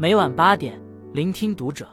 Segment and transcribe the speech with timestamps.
[0.00, 0.80] 每晚八点，
[1.12, 1.88] 聆听读者。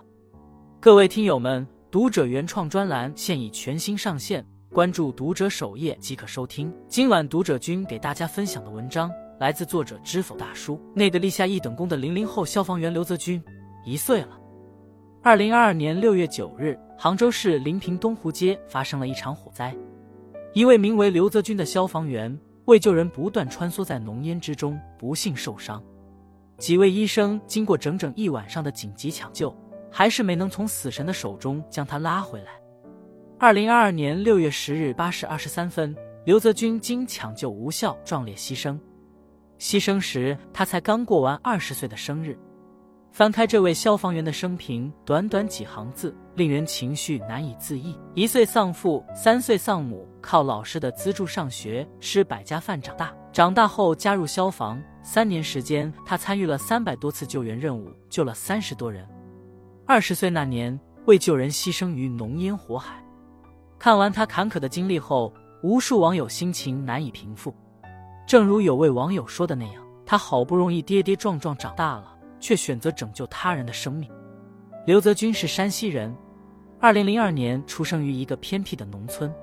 [0.80, 6.72] 各位听友们，读者原创专栏现已全新上线，关注读者首页即可收听。
[6.88, 10.80] 今晚读者君给大家分享的文章来自作者知否大叔。
[10.94, 13.44] 内地立下一等功的零零后消防员刘泽军
[13.84, 14.40] 一岁了。
[15.24, 19.76] 二零二二年六月九日，杭州市临平东湖街发生了一场火灾，
[20.54, 22.40] 一位名为刘泽军的消防员。
[22.66, 25.84] 为救人，不断穿梭在浓烟之中，不幸受伤。
[26.58, 29.54] 几位医生经过整整一晚上的紧急抢救，
[29.92, 32.52] 还是没能从死神的手中将他拉回来。
[33.38, 35.94] 二零二二年六月十日八时二十三分，
[36.26, 38.80] 刘泽军经抢救无效，壮烈牺牲。
[39.60, 42.38] 牺牲时，他才刚过完二十岁的生日。
[43.12, 47.98] 翻开这位消防员的生平，短短几行字，令人情绪难以自抑。
[48.14, 53.14] 一岁丧父，三岁丧母，靠老师的资助上学，吃百家饭长大。
[53.36, 59.06] 长大后加入消防，三年时间，他参与了三百多次救援任务，救了三十多人。
[59.86, 62.96] 二十岁那年，为救人牺牲于浓烟火海。
[63.78, 67.54] 看完他坎坷的经历后，无数网友心情难以平复。
[68.26, 72.14] 正如有位网友说的那样，他好不容易跌跌撞撞长大了。
[72.40, 74.10] 却选择拯救他人的生命。
[74.86, 76.16] 刘泽军是山西人，
[76.80, 79.34] 二零零二年出生于一个偏僻的农村。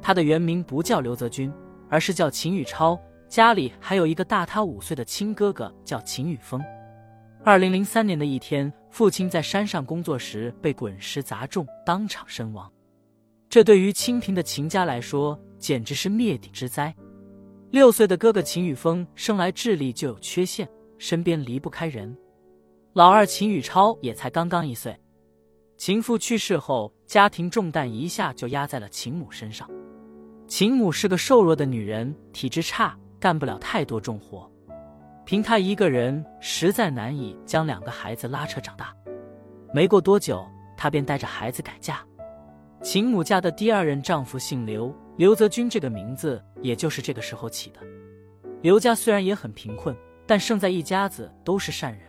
[0.00, 1.52] 他的原名不叫刘泽军，
[1.90, 2.98] 而是叫秦宇超。
[3.32, 6.62] 家里还有一个大他五岁的亲哥哥，叫秦宇峰。
[7.42, 12.70] 二零零三年的一天，父亲在山上工作时被滚石砸中，当场身亡。
[13.48, 16.94] 这对于清贫的秦家来说，简直是灭顶之灾。
[17.70, 22.14] 六岁的哥哥秦宇峰生来智力就有缺陷，身边离不开人。
[22.92, 24.94] 老二秦宇超也才刚刚一岁，
[25.78, 29.66] 秦父去世后，家庭重担一下就压在了秦母身上。
[30.46, 34.50] 秦母是个瘦弱的女人，体质差，干不了太多重活，
[35.24, 38.92] 凭他一个人，实在难以将两个孩子拉扯长大。
[39.72, 40.44] 没过多久，
[40.76, 42.04] 他便带着孩子改嫁。
[42.82, 47.78] 秦母家的第二任丈夫姓刘，刘泽军这个名字也就是这个时候起的。
[48.60, 49.96] 刘家虽然也很贫困，
[50.26, 52.02] 但胜在一家子都是善人。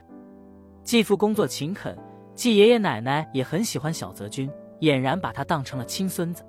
[0.83, 1.95] 继父工作勤恳，
[2.33, 6.43] 继爷爷奶奶也很喜欢小泽君，俨然把他当成了亲孙子。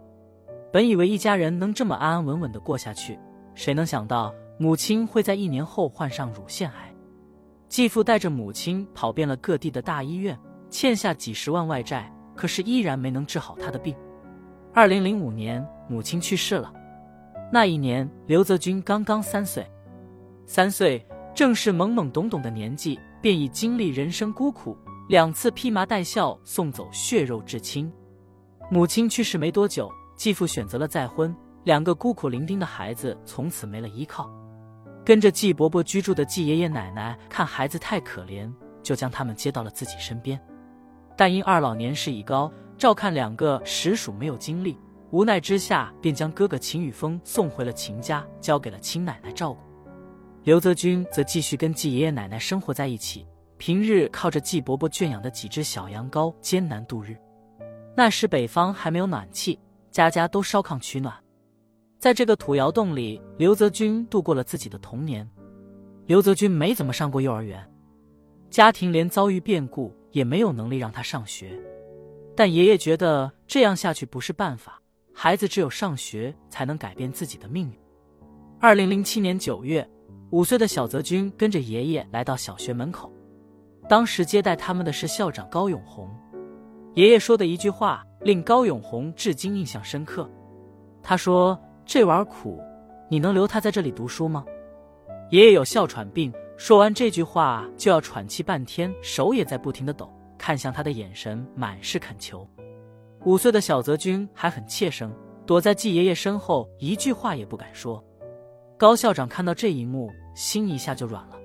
[0.73, 3.19] 本以为一家人能这么安安稳稳的过下去，
[3.55, 6.95] 谁能想到母亲会在一年后患上乳腺癌。
[7.69, 10.39] 继父带着母亲跑遍了各地的大医院，
[10.71, 13.95] 欠下几十万外债，可是依然没能治好他的病。
[14.73, 16.73] 二零零五年，母亲去世了。
[17.53, 19.67] 那一年，刘泽军刚刚三岁，
[20.47, 21.05] 三岁
[21.35, 22.99] 正是懵懵懂懂的年纪。
[23.25, 24.77] 便已经历人生孤苦，
[25.09, 27.91] 两次披麻戴孝送走血肉至亲。
[28.71, 34.31] 母亲去世没多久，继父选择了再婚，两个孤苦伶仃的孩子从此没了依靠。
[35.05, 38.51] 跟着季伯伯居住的季爷爷奶奶看孩子太可怜，
[38.83, 40.41] 就将他们接到了自己身边。
[41.15, 44.79] 但因二老年事已高，照看两个实属没有精力，
[45.11, 49.61] 无奈之下便将哥哥秦宇峰送回了秦家，交给了亲奶奶照顾。
[50.43, 53.27] 刘泽军则继续跟季爷爷奶奶生活在一起，
[53.59, 57.15] 平日靠着季伯伯圈养的几只小羊羔艰难度日。
[57.95, 59.59] 那时北方还没有暖气，
[59.91, 61.15] 家家都烧炕取暖。
[62.05, 65.27] 在这个土窑洞里，刘泽军度过了自己的童年。
[66.05, 67.67] 刘泽军没怎么上过幼儿园，
[68.51, 71.59] 家庭连遭遇变故也没有能力让他上学。
[72.37, 74.83] 但爷爷觉得这样下去不是办法，
[75.15, 77.79] 孩子只有上学才能改变自己的命运。
[78.61, 79.89] 二零零七年九月。
[80.31, 83.11] 五岁的小泽军跟着爷爷来到小学门口，
[83.89, 86.07] 当时接待他们的是校长高永红。
[86.93, 90.31] 爷爷说的一句话令高永红至今印象深刻。
[91.03, 92.63] 他说：“这玩意儿苦，
[93.09, 94.45] 你能留他在这里读书吗？”
[95.31, 102.47] 爷爷有哮喘病，说完这句话就要喘气半天，手也在不停的抖，看向他的眼神满是恳求。
[103.25, 105.13] 五岁的小泽君还很怯生，
[105.47, 108.03] 躲在季爷爷身后，一句话也不敢说。
[108.77, 110.11] 高校长看到这一幕。
[110.35, 111.39] 心一下就软了。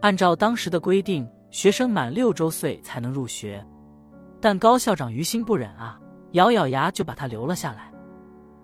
[0.00, 3.64] 按照当时的规定，学生满六周岁才能入学，
[4.40, 6.00] 但高校长于心不忍啊，
[6.32, 7.92] 咬咬牙就把他留了下来。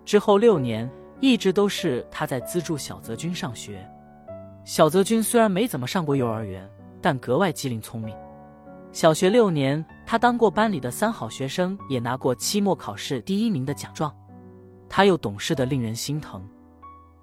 [0.04, 0.90] 之后六年，
[1.20, 3.84] 一直都是他在资助小泽君上学。
[4.64, 6.68] 小泽君虽然没怎么上过幼儿园，
[7.00, 8.16] 但格外机灵聪明。
[8.92, 14.14] 小学六年，他当过班里的三好学生，也拿过期末考试第一名的奖状。
[14.88, 16.46] 他又懂事的令人心疼。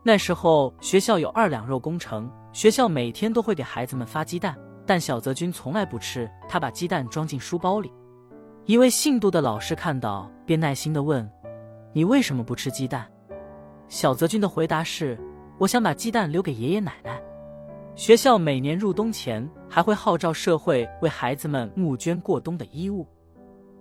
[0.03, 7.91] 那时候学校有二两肉工程，学校每天都会给孩子们发鸡蛋，但小泽君从来不吃，他把鸡蛋装进书包里。
[8.65, 11.27] 一位姓杜的老师看到，便耐心的问
[11.93, 13.09] ：“你为什么不吃鸡蛋？”
[13.87, 15.19] 小泽君的回答是
[15.59, 17.21] ：“我想把鸡蛋留给爷爷奶奶。”
[17.95, 23.05] 学校每年入冬前还会号召社会为孩子们募捐过冬的衣物。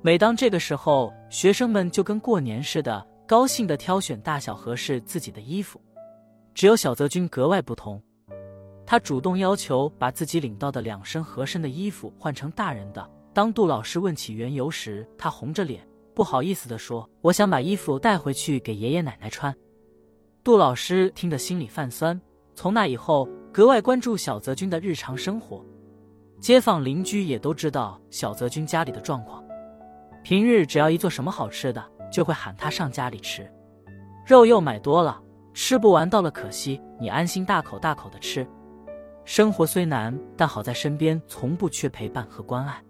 [0.03, 5.81] 每当这个时候，学生们就跟过年似的，高兴地挑选大小合适自己的衣服。
[6.55, 8.03] 只有小泽君格外不同，
[8.85, 13.09] 他主动要求把自己领到的两身合身的衣服换成大人的。
[13.33, 19.55] 当杜老师问起缘由时，他红着脸，不好意思地说：“我想把衣服带回去给爷爷奶奶穿。”
[20.43, 22.21] 杜老师听得心里泛酸。
[22.55, 25.65] 从那以后，格外关注小泽君的日常生活。
[26.41, 29.43] 街坊邻居也都知道小泽君家里的状况。
[30.23, 33.51] 平日只要一做什么好吃的，就会喊他上家里吃。
[34.27, 35.23] 肉又买多了，
[35.55, 38.47] 吃不完倒了可惜，你安心大口大口的吃。
[39.25, 42.83] 生活虽难，但好在身边从不缺陪伴和关爱。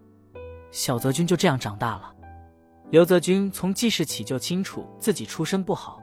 [0.71, 2.13] 小泽君就这样长大了。
[2.91, 5.97] 刘泽君从记事起就清楚自己出身不好，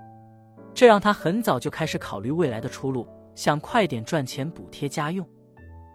[0.73, 3.07] 这让他很早就开始考虑未来的出路。
[3.35, 5.25] 想快点赚钱补贴家用，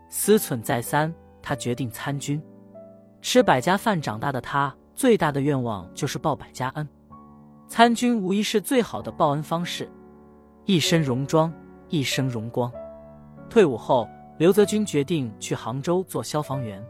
[0.08, 1.12] 思忖再三，
[1.42, 2.42] 他决定参军。
[3.22, 6.88] 吃百家饭长大的他，最大的愿望就是报百家恩。
[7.68, 9.92] 参军无疑是最好的报恩方式。
[10.66, 11.52] 一身戎装，
[11.90, 12.72] 一生荣光。
[13.50, 14.08] 退伍后，
[14.38, 16.82] 刘泽军决定去杭州做消防员。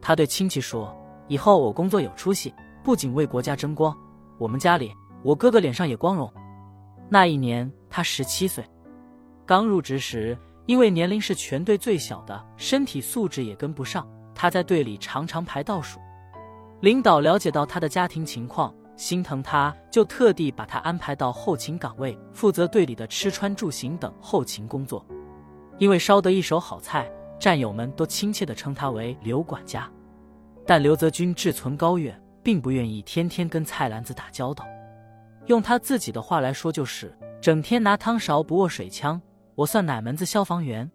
[0.00, 0.96] 他对亲戚说
[1.28, 2.52] ：“以后我工作有出息，
[2.82, 3.96] 不仅为国家争光，
[4.38, 4.92] 我们家里
[5.22, 6.32] 我哥哥脸上也光荣。”
[7.10, 8.64] 那一年，他十七岁。
[9.46, 10.36] 刚入职时，
[10.66, 15.98] 因为年龄是全队最小的，身体素质也跟不上，他在队里常常排倒数。
[16.80, 25.04] 领导了解到他的家庭情况，心疼他，就特地把他安排到后勤岗位，负责队里的吃穿住行等后勤工作。
[25.78, 27.10] 因为烧得一手好菜，
[27.40, 29.90] 战友们都亲切地称他为刘管家。
[30.66, 34.64] 但刘泽军志存高远，并不愿意天天跟菜篮子打交道。
[35.46, 39.20] 用他自己的话来说，就是整天拿汤勺不握水枪。
[39.54, 40.90] 我算哪门子消防员？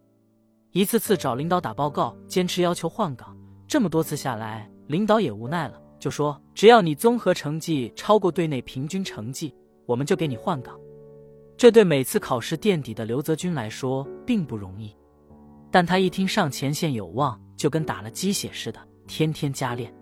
[0.71, 3.37] 一次次找领导打报告，坚持要求换岗，
[3.67, 9.53] 这么多次下来，领导也无奈了，就说只要你综合成绩超过队内平均成绩，
[9.85, 10.79] 我们就给你换岗。
[11.57, 14.95] 这对每次考试垫底的刘泽军来说并不容易，
[15.69, 19.93] 但他一听上前线有望，就跟打了鸡血似的，天天加练。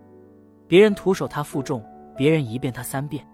[0.71, 1.83] 别人徒手他负重，
[2.15, 3.27] 别人一遍他三遍。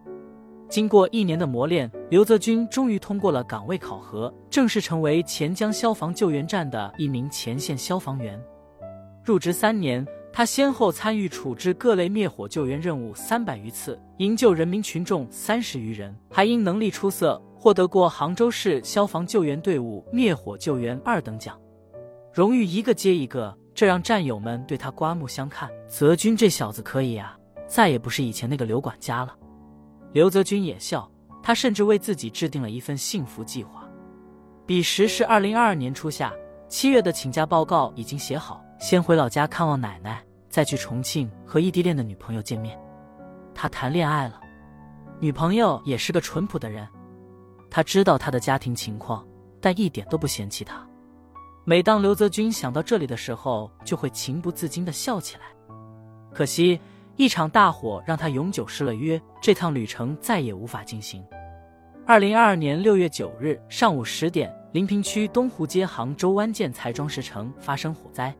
[0.67, 8.43] 经过一年的磨练，刘泽军终于通过了岗位考核，正式成为钱江消防救援站的一名前线消防员。
[9.23, 10.03] 入职三年，
[10.33, 21.55] 他先后参与处置各类灭火救援任务三百余次，营救人民群众三十余人，还因能力出色获得过杭州市消防救援队伍灭火救援二等奖。
[22.33, 25.69] 荣誉一个接一个，这让战友们对他刮目相看。
[25.87, 27.37] 泽军这小子可以啊，
[27.67, 29.35] 再也不是以前那个刘管家了。
[30.13, 31.07] 刘泽军也笑，
[31.43, 33.87] 他甚至为自己制定了一份幸福计划。
[34.65, 36.33] 彼时是二零二二年初夏，
[36.67, 42.75] 七月的请假报告已经写好，先回老家看望奶奶，再去重庆和异地恋的女朋友见面。
[43.53, 44.41] 他谈恋爱了，
[45.19, 46.87] 女朋友也是个淳朴的人。
[47.69, 49.23] 他知道他的家庭情况，
[49.61, 50.83] 但一点都不嫌弃他。
[51.69, 55.43] 每当刘泽军想到这里的时候，就会情不自禁地笑起来。
[56.33, 56.79] 可惜。
[57.17, 61.25] 一场大火让他永久失了约，这趟旅程再也无法进行。
[62.05, 68.31] 二零二二年六月九日上午十点，临平区东湖街杭州湾建材装饰城发生火灾，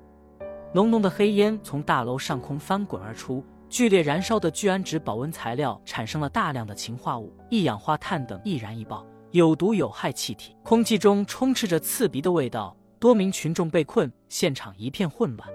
[0.74, 15.50] 浓浓的黑烟从大楼上空翻滚而出，剧烈燃烧的聚氨酯保温材料产生了大量的氰化物、一氧化碳等易燃易爆、有毒有害气体，空气中充斥着刺鼻的味道，多名群众被困，现场一片混乱。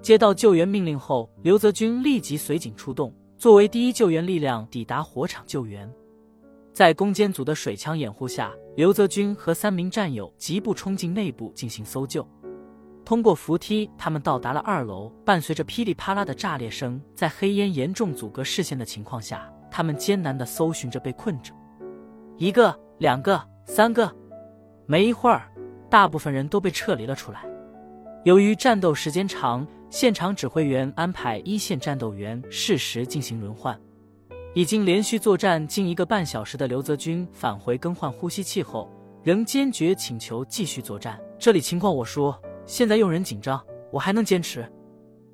[0.00, 5.90] 接到救援命令后，刘泽军立即随警出动，作为第一救援力量抵达火场救援。
[6.72, 12.26] 在攻坚组的水枪掩护下，刘泽军和三名战友急步冲进内部进行搜救。
[13.04, 15.10] 通过扶梯，他们到达了二楼。
[15.24, 21.52] 伴随着噼里啪啦的炸裂声，在黑烟严重阻隔视线的情况下，他们艰难地搜寻着被困者。
[22.36, 24.14] 一个、两个、三个，
[24.86, 25.50] 没一会儿，
[25.90, 27.44] 大部分人都被撤离了出来。
[28.24, 33.78] 由于战斗时间长，现场指挥员安排一线战斗员适时进行轮换。
[34.54, 38.90] 已经连续作战近一个半小时的刘泽军返回更换呼吸器后，
[39.22, 41.18] 仍坚决请求继续作战。
[41.38, 44.66] 这里情况我说，现在用人紧张，我还能坚持。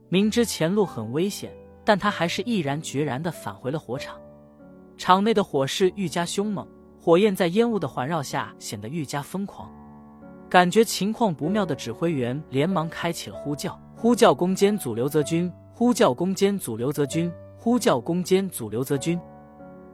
[0.09, 1.51] 明知前路很危险，
[1.85, 4.21] 但他还是毅然决然地返回了火场。
[4.99, 6.69] 场内的火势愈加凶猛，
[7.01, 9.73] 火焰在烟雾的环绕下显得愈加疯狂。
[10.55, 13.77] 感觉情况不妙的指挥员连忙开启了呼叫。
[13.97, 19.21] 呼叫攻坚组刘泽军，呼叫攻坚组刘泽军，呼叫攻坚组刘泽军。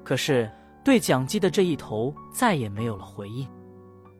[0.04, 0.52] 可是
[0.84, 3.48] 对讲机的这一头再也没有了回应。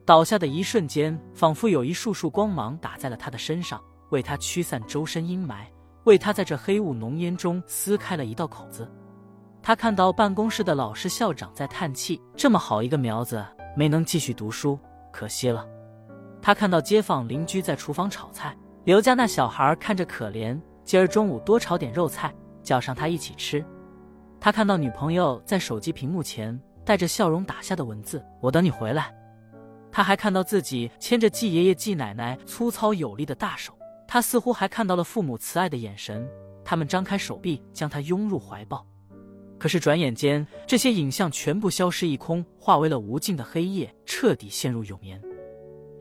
[0.03, 3.79] 倒下的一瞬间，仿佛有一束束光芒打在了他的身上，
[4.09, 5.67] 为他驱散周身阴霾，
[6.05, 8.91] 为他在这黑雾浓烟中撕开了一道口子。
[9.61, 13.45] 他看到办公室的老师校长在叹气：“这么好一个苗子，
[13.77, 14.79] 没能继续读书，
[15.11, 15.63] 可惜了。”
[16.41, 22.33] 他看到街坊邻居在厨房炒菜，刘家那小孩看着可怜，今儿中午多炒点肉菜，
[22.63, 23.63] 叫上他一起吃。
[24.39, 29.13] 他看到女朋友在手机屏幕前带着笑容打下的文字：“我等你回来。”
[29.91, 36.27] 他还看到自己牵着季爷爷、季奶奶粗糙有力的大手，他似乎还看到了父母慈爱的眼神，
[36.65, 38.83] 他们张开手臂将他拥入怀抱。
[39.59, 45.21] 可是转眼间，这些影像全部消失一空，化为了无尽的黑夜，彻底陷入永眠。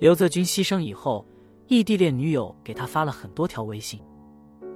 [0.01, 1.27] 刘泽军牺牲以后，
[1.69, 4.01] 异地恋女友给他发了很多条微信，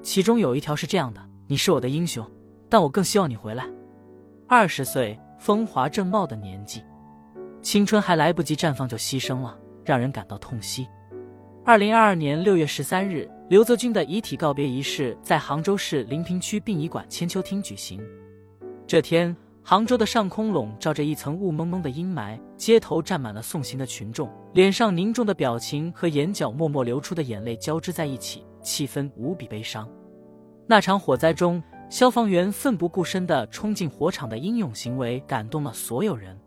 [0.03, 2.31] 其中有一条是这样的：“你是我的英雄，
[2.69, 3.67] 但我更希望你回来。”
[4.47, 6.83] 二十岁风华正茂的年纪。
[7.63, 10.87] 青春还来不及绽放就牺牲了，让人感到痛惜。
[11.65, 17.99] 二零二二年六月十三日，刘泽军的遗体告别仪式在杭州市临平区殡仪馆千秋厅举行。
[18.87, 19.35] 这天，
[19.67, 29.89] 杭州的上空笼罩着一层雾蒙蒙的阴霾，街头站满了送行的群众，脸上凝重的表情和眼角默默流出的眼泪交织在一起，气氛无比悲伤。
[30.67, 36.39] 那场火灾中，消防员奋不顾身地冲进火场的英勇行为，感动了所有人。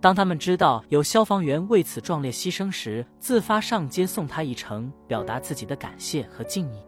[0.00, 6.78] 当他们知道有消防员为此壮烈牺牲时，自发上街送他一程，表达自己的感谢和敬意。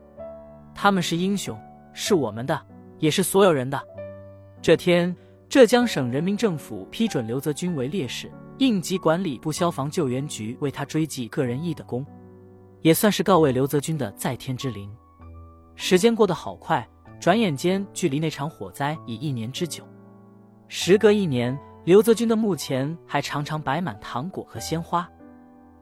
[0.75, 1.55] 他们是英雄，
[1.93, 2.59] 是我们的，
[2.99, 3.79] 也是所有人的。
[4.63, 5.15] 这天，
[5.51, 12.07] 浙江省人民政府批准刘泽军为烈士，应急管理部消防救援局为他追记个人义的功，
[12.83, 14.89] 也算是告慰刘泽军的在天之灵。
[15.75, 16.89] 时间过得好快，
[17.19, 19.83] 转眼间距离那场火灾已一年之久。
[20.69, 21.59] 时隔一年。
[21.85, 25.09] 刘泽军的墓前还常常摆满糖果和鲜花，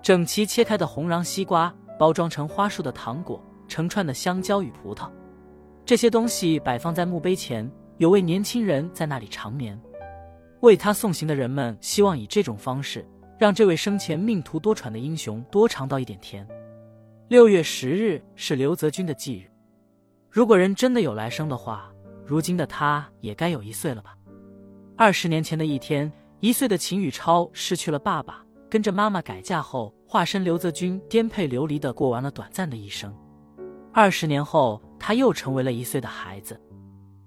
[0.00, 5.10] 整齐切开的红瓤西瓜，包装成花束的糖果，成串的香蕉与葡萄，
[5.84, 9.78] 这些东西摆放在墓碑前，有位年轻人在那里长眠。
[10.60, 13.06] 为他送行的人们希望以这种方式，
[13.38, 16.46] 让这位生前命途多舛的英雄多尝到一点甜。
[17.28, 19.50] 六月十日是刘泽军的忌日，
[20.30, 21.92] 如果人真的有来生的话，
[22.24, 24.16] 如今的他也该有一岁了吧。
[24.96, 33.12] 二十年前的一天，一岁的秦宇超失去了爸爸，跟着妈妈改嫁后，化身刘泽军，颠沛流离的过完了短暂的一生。
[33.92, 36.60] 二十年后，他又成为了一岁的孩子。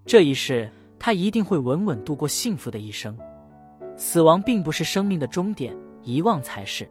[0.05, 3.17] 这一世，他一定会稳稳度过幸福的一生。
[3.95, 6.89] 死亡并不是生命的终点，遗忘才是。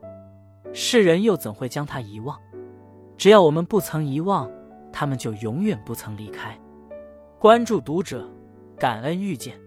[0.73, 2.39] 世人又怎会将他遗忘？
[3.19, 4.49] 只要我们不曾遗忘，
[4.93, 6.57] 他们就永远不曾离开。
[7.39, 8.29] 关注读者，
[8.79, 9.59] 感恩遇见。